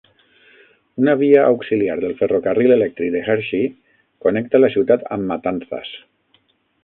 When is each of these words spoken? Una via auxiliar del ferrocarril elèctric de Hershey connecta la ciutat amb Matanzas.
Una 1.01 1.13
via 1.17 1.43
auxiliar 1.49 1.97
del 2.05 2.15
ferrocarril 2.21 2.73
elèctric 2.77 3.13
de 3.17 3.21
Hershey 3.33 3.69
connecta 4.27 4.65
la 4.65 4.73
ciutat 4.77 5.05
amb 5.17 5.33
Matanzas. 5.33 5.93